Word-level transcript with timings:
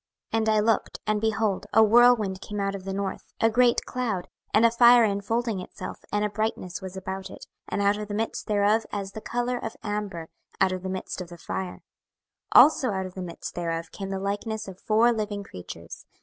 26:001:004 0.33 0.39
And 0.39 0.49
I 0.49 0.59
looked, 0.59 0.99
and, 1.05 1.21
behold, 1.21 1.65
a 1.73 1.83
whirlwind 1.83 2.41
came 2.41 2.59
out 2.59 2.73
of 2.73 2.85
the 2.85 2.93
north, 2.93 3.31
a 3.39 3.51
great 3.51 3.85
cloud, 3.85 4.27
and 4.51 4.65
a 4.65 4.71
fire 4.71 5.03
infolding 5.03 5.59
itself, 5.59 5.99
and 6.11 6.25
a 6.25 6.29
brightness 6.31 6.81
was 6.81 6.97
about 6.97 7.29
it, 7.29 7.45
and 7.69 7.83
out 7.83 7.97
of 7.99 8.07
the 8.07 8.15
midst 8.15 8.47
thereof 8.47 8.83
as 8.91 9.11
the 9.11 9.21
colour 9.21 9.59
of 9.63 9.77
amber, 9.83 10.29
out 10.59 10.71
of 10.71 10.81
the 10.81 10.89
midst 10.89 11.21
of 11.21 11.27
the 11.29 11.37
fire. 11.37 11.83
26:001:005 12.55 12.61
Also 12.63 12.89
out 12.89 13.05
of 13.05 13.13
the 13.13 13.21
midst 13.21 13.53
thereof 13.53 13.91
came 13.91 14.09
the 14.09 14.17
likeness 14.17 14.67
of 14.67 14.79
four 14.79 15.13
living 15.13 15.43
creatures. 15.43 16.07